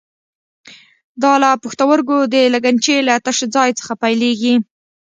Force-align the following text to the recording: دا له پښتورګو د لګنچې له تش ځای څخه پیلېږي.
دا 1.23 1.33
له 1.43 1.49
پښتورګو 1.63 2.17
د 2.33 2.35
لګنچې 2.53 2.95
له 3.07 3.13
تش 3.25 3.37
ځای 3.55 3.69
څخه 3.79 3.93
پیلېږي. 4.03 4.55